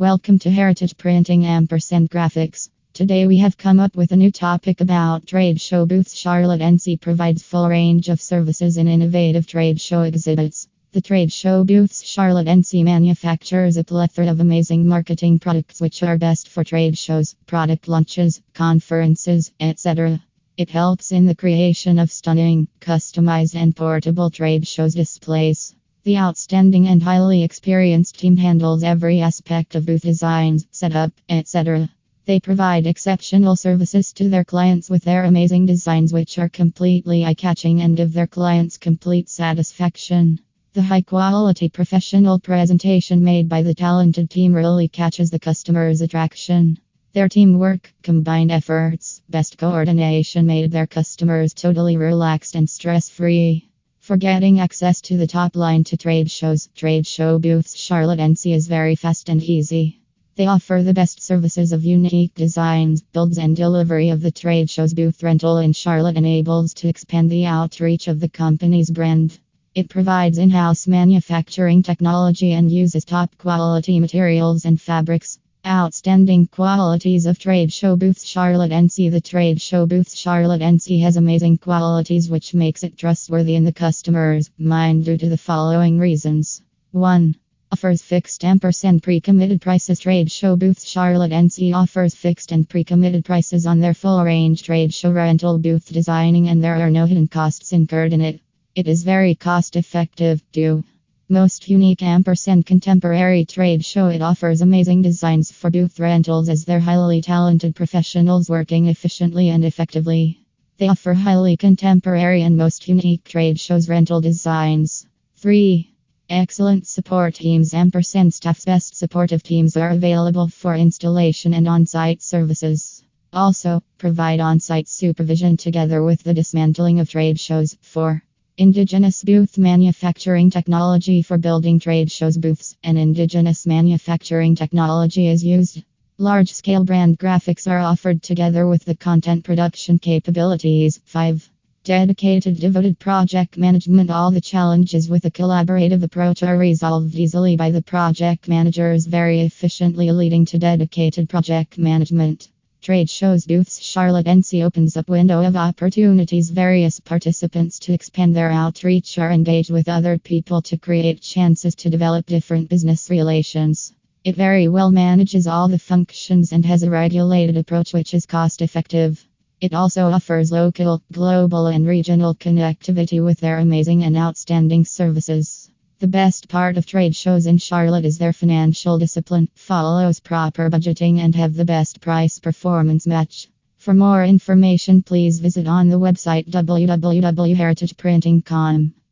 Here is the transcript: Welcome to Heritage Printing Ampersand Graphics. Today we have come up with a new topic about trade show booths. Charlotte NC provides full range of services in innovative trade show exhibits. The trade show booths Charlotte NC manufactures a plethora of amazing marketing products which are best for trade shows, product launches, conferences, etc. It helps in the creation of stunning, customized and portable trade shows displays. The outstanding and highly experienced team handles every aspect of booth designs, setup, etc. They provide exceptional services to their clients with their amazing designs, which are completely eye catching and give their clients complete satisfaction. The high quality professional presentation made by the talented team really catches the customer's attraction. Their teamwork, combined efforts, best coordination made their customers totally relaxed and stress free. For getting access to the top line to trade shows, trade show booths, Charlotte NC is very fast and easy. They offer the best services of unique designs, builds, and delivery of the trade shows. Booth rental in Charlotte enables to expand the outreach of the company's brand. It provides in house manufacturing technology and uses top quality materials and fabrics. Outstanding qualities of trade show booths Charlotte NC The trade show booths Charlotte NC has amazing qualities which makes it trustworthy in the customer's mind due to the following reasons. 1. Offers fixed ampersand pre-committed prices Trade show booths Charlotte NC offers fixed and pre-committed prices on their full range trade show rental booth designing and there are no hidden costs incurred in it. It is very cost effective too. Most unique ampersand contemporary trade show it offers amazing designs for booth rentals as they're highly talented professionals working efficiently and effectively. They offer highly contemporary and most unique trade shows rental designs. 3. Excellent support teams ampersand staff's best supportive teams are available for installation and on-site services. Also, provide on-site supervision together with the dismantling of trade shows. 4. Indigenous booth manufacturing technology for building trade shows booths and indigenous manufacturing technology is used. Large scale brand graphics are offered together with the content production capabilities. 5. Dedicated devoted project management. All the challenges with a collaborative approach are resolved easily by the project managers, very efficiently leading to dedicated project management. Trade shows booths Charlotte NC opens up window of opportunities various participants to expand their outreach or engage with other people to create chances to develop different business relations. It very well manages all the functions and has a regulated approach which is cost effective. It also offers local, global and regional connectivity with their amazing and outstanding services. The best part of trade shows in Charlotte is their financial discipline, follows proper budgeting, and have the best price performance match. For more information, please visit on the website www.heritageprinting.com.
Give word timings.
Welcome 0.00 0.38
to 0.40 0.50
Heritage 0.52 0.96
Printing 0.96 1.44
Ampersand 1.44 2.08
Graphics. 2.08 2.68
Today 2.92 3.26
we 3.26 3.38
have 3.38 3.58
come 3.58 3.80
up 3.80 3.96
with 3.96 4.12
a 4.12 4.16
new 4.16 4.30
topic 4.30 4.80
about 4.80 5.26
trade 5.26 5.60
show 5.60 5.86
booths. 5.86 6.14
Charlotte 6.14 6.60
NC 6.60 7.00
provides 7.00 7.42
full 7.42 7.68
range 7.68 8.08
of 8.08 8.20
services 8.20 8.76
in 8.76 8.86
innovative 8.86 9.48
trade 9.48 9.80
show 9.80 10.02
exhibits. 10.02 10.68
The 10.92 11.00
trade 11.00 11.32
show 11.32 11.64
booths 11.64 12.04
Charlotte 12.04 12.46
NC 12.46 12.84
manufactures 12.84 13.76
a 13.76 13.82
plethora 13.82 14.28
of 14.28 14.38
amazing 14.38 14.86
marketing 14.86 15.40
products 15.40 15.80
which 15.80 16.00
are 16.04 16.16
best 16.16 16.48
for 16.48 16.62
trade 16.62 16.96
shows, 16.96 17.34
product 17.48 17.88
launches, 17.88 18.40
conferences, 18.54 19.50
etc. 19.58 20.22
It 20.56 20.70
helps 20.70 21.10
in 21.10 21.26
the 21.26 21.34
creation 21.34 21.98
of 21.98 22.12
stunning, 22.12 22.68
customized 22.80 23.56
and 23.56 23.74
portable 23.74 24.30
trade 24.30 24.64
shows 24.64 24.94
displays. 24.94 25.74
The 26.04 26.16
outstanding 26.16 26.86
and 26.86 27.02
highly 27.02 27.42
experienced 27.42 28.18
team 28.18 28.36
handles 28.36 28.82
every 28.82 29.20
aspect 29.20 29.74
of 29.74 29.84
booth 29.84 30.02
designs, 30.02 30.66
setup, 30.70 31.12
etc. 31.28 31.90
They 32.24 32.40
provide 32.40 32.86
exceptional 32.86 33.56
services 33.56 34.12
to 34.12 34.28
their 34.28 34.44
clients 34.44 34.88
with 34.88 35.02
their 35.04 35.24
amazing 35.24 35.66
designs, 35.66 36.12
which 36.12 36.38
are 36.38 36.48
completely 36.48 37.24
eye 37.24 37.34
catching 37.34 37.80
and 37.80 37.96
give 37.96 38.12
their 38.12 38.26
clients 38.26 38.78
complete 38.78 39.28
satisfaction. 39.28 40.38
The 40.74 40.82
high 40.82 41.00
quality 41.02 41.68
professional 41.68 42.38
presentation 42.38 43.24
made 43.24 43.48
by 43.48 43.62
the 43.62 43.74
talented 43.74 44.30
team 44.30 44.54
really 44.54 44.88
catches 44.88 45.30
the 45.30 45.38
customer's 45.38 46.00
attraction. 46.00 46.78
Their 47.14 47.28
teamwork, 47.28 47.92
combined 48.02 48.52
efforts, 48.52 49.20
best 49.28 49.58
coordination 49.58 50.46
made 50.46 50.70
their 50.70 50.86
customers 50.86 51.54
totally 51.54 51.96
relaxed 51.96 52.54
and 52.54 52.70
stress 52.70 53.08
free. 53.08 53.67
For 54.08 54.16
getting 54.16 54.58
access 54.58 55.02
to 55.02 55.18
the 55.18 55.26
top 55.26 55.54
line 55.54 55.84
to 55.84 55.98
trade 55.98 56.30
shows, 56.30 56.70
trade 56.74 57.06
show 57.06 57.38
booths, 57.38 57.76
Charlotte 57.76 58.18
NC 58.18 58.54
is 58.54 58.66
very 58.66 58.94
fast 58.94 59.28
and 59.28 59.42
easy. 59.42 60.00
They 60.34 60.46
offer 60.46 60.82
the 60.82 60.94
best 60.94 61.20
services 61.20 61.72
of 61.72 61.84
unique 61.84 62.34
designs, 62.34 63.02
builds, 63.02 63.36
and 63.36 63.54
delivery 63.54 64.08
of 64.08 64.22
the 64.22 64.30
trade 64.30 64.70
shows. 64.70 64.94
Booth 64.94 65.22
rental 65.22 65.58
in 65.58 65.74
Charlotte 65.74 66.16
enables 66.16 66.72
to 66.76 66.88
expand 66.88 67.28
the 67.30 67.44
outreach 67.44 68.08
of 68.08 68.18
the 68.18 68.30
company's 68.30 68.90
brand. 68.90 69.38
It 69.74 69.90
provides 69.90 70.38
in 70.38 70.48
house 70.48 70.86
manufacturing 70.86 71.82
technology 71.82 72.52
and 72.52 72.72
uses 72.72 73.04
top 73.04 73.36
quality 73.36 74.00
materials 74.00 74.64
and 74.64 74.80
fabrics. 74.80 75.38
Outstanding 75.68 76.46
qualities 76.46 77.26
of 77.26 77.38
trade 77.38 77.70
show 77.70 77.94
booths 77.94 78.24
Charlotte 78.24 78.70
NC 78.70 79.10
The 79.10 79.20
trade 79.20 79.60
show 79.60 79.84
booths 79.84 80.16
Charlotte 80.16 80.62
NC 80.62 81.02
has 81.02 81.18
amazing 81.18 81.58
qualities 81.58 82.30
which 82.30 82.54
makes 82.54 82.82
it 82.84 82.96
trustworthy 82.96 83.54
in 83.54 83.64
the 83.64 83.72
customer's 83.72 84.50
mind 84.56 85.04
due 85.04 85.18
to 85.18 85.28
the 85.28 85.36
following 85.36 85.98
reasons. 85.98 86.62
1. 86.92 87.36
Offers 87.70 88.00
fixed 88.00 88.46
ampersand 88.46 89.02
pre-committed 89.02 89.60
prices 89.60 90.00
Trade 90.00 90.32
show 90.32 90.56
booths 90.56 90.86
Charlotte 90.86 91.32
NC 91.32 91.74
offers 91.74 92.14
fixed 92.14 92.50
and 92.50 92.66
pre-committed 92.66 93.26
prices 93.26 93.66
on 93.66 93.78
their 93.78 93.92
full 93.92 94.24
range 94.24 94.62
trade 94.62 94.94
show 94.94 95.12
rental 95.12 95.58
booth 95.58 95.92
designing 95.92 96.48
and 96.48 96.64
there 96.64 96.76
are 96.76 96.88
no 96.88 97.04
hidden 97.04 97.28
costs 97.28 97.74
incurred 97.74 98.14
in 98.14 98.22
it. 98.22 98.40
It 98.74 98.88
is 98.88 99.02
very 99.02 99.34
cost 99.34 99.76
effective 99.76 100.42
too. 100.50 100.82
Most 101.30 101.68
unique 101.68 102.02
ampersand 102.02 102.64
contemporary 102.64 103.44
trade 103.44 103.84
show 103.84 104.08
it 104.08 104.22
offers 104.22 104.62
amazing 104.62 105.02
designs 105.02 105.52
for 105.52 105.70
booth 105.70 106.00
rentals 106.00 106.48
as 106.48 106.64
they're 106.64 106.80
highly 106.80 107.20
talented 107.20 107.76
professionals 107.76 108.48
working 108.48 108.86
efficiently 108.86 109.50
and 109.50 109.62
effectively. 109.62 110.40
They 110.78 110.88
offer 110.88 111.12
highly 111.12 111.58
contemporary 111.58 112.40
and 112.40 112.56
most 112.56 112.88
unique 112.88 113.24
trade 113.24 113.60
shows 113.60 113.90
rental 113.90 114.22
designs. 114.22 115.06
3. 115.36 115.92
Excellent 116.30 116.86
support 116.86 117.34
teams 117.34 117.74
ampersand 117.74 118.32
staff's 118.32 118.64
best 118.64 118.96
supportive 118.96 119.42
teams 119.42 119.76
are 119.76 119.90
available 119.90 120.48
for 120.48 120.74
installation 120.74 121.52
and 121.52 121.68
on-site 121.68 122.22
services. 122.22 123.04
Also, 123.34 123.82
provide 123.98 124.40
on-site 124.40 124.88
supervision 124.88 125.58
together 125.58 126.02
with 126.02 126.22
the 126.22 126.32
dismantling 126.32 127.00
of 127.00 127.10
trade 127.10 127.38
shows. 127.38 127.76
4. 127.82 128.22
Indigenous 128.60 129.22
booth 129.22 129.56
manufacturing 129.56 130.50
technology 130.50 131.22
for 131.22 131.38
building 131.38 131.78
trade 131.78 132.10
shows 132.10 132.36
booths 132.36 132.76
and 132.82 132.98
indigenous 132.98 133.66
manufacturing 133.66 134.56
technology 134.56 135.28
is 135.28 135.44
used. 135.44 135.84
Large 136.18 136.52
scale 136.52 136.82
brand 136.82 137.20
graphics 137.20 137.70
are 137.70 137.78
offered 137.78 138.20
together 138.20 138.66
with 138.66 138.84
the 138.84 138.96
content 138.96 139.44
production 139.44 140.00
capabilities. 140.00 141.00
5. 141.04 141.48
Dedicated 141.84 142.58
devoted 142.58 142.98
project 142.98 143.56
management. 143.56 144.10
All 144.10 144.32
the 144.32 144.40
challenges 144.40 145.08
with 145.08 145.24
a 145.24 145.30
collaborative 145.30 146.02
approach 146.02 146.42
are 146.42 146.58
resolved 146.58 147.14
easily 147.14 147.54
by 147.54 147.70
the 147.70 147.82
project 147.82 148.48
managers, 148.48 149.06
very 149.06 149.42
efficiently 149.42 150.10
leading 150.10 150.44
to 150.46 150.58
dedicated 150.58 151.28
project 151.28 151.78
management. 151.78 152.48
Trade 152.80 153.10
shows 153.10 153.44
booths 153.44 153.80
Charlotte 153.80 154.26
NC 154.26 154.64
opens 154.64 154.96
up 154.96 155.08
window 155.08 155.42
of 155.42 155.56
opportunities 155.56 156.50
various 156.50 157.00
participants 157.00 157.80
to 157.80 157.92
expand 157.92 158.36
their 158.36 158.50
outreach 158.50 159.18
or 159.18 159.30
engage 159.30 159.68
with 159.68 159.88
other 159.88 160.16
people 160.16 160.62
to 160.62 160.78
create 160.78 161.20
chances 161.20 161.74
to 161.74 161.90
develop 161.90 162.26
different 162.26 162.68
business 162.68 163.10
relations. 163.10 163.92
It 164.22 164.36
very 164.36 164.68
well 164.68 164.92
manages 164.92 165.48
all 165.48 165.66
the 165.66 165.78
functions 165.78 166.52
and 166.52 166.64
has 166.66 166.84
a 166.84 166.90
regulated 166.90 167.56
approach 167.56 167.92
which 167.92 168.14
is 168.14 168.26
cost 168.26 168.62
effective. 168.62 169.26
It 169.60 169.74
also 169.74 170.10
offers 170.12 170.52
local, 170.52 171.02
global 171.10 171.66
and 171.66 171.84
regional 171.84 172.36
connectivity 172.36 173.22
with 173.22 173.40
their 173.40 173.58
amazing 173.58 174.04
and 174.04 174.16
outstanding 174.16 174.84
services. 174.84 175.67
The 176.00 176.06
best 176.06 176.48
part 176.48 176.76
of 176.76 176.86
trade 176.86 177.16
shows 177.16 177.46
in 177.46 177.58
Charlotte 177.58 178.04
is 178.04 178.18
their 178.18 178.32
financial 178.32 179.00
discipline, 179.00 179.48
follows 179.56 180.20
proper 180.20 180.70
budgeting, 180.70 181.18
and 181.18 181.34
have 181.34 181.54
the 181.54 181.64
best 181.64 182.00
price 182.00 182.38
performance 182.38 183.04
match. 183.04 183.48
For 183.78 183.94
more 183.94 184.24
information, 184.24 185.02
please 185.02 185.40
visit 185.40 185.66
on 185.66 185.88
the 185.88 185.98
website 185.98 186.48
www.heritageprinting.com. 186.50 188.94